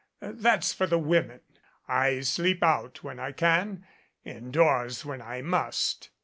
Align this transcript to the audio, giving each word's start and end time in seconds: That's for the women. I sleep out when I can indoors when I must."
That's 0.33 0.73
for 0.73 0.87
the 0.87 0.97
women. 0.97 1.41
I 1.87 2.21
sleep 2.21 2.63
out 2.63 3.03
when 3.03 3.19
I 3.19 3.31
can 3.33 3.85
indoors 4.25 5.05
when 5.05 5.21
I 5.21 5.43
must." 5.43 6.09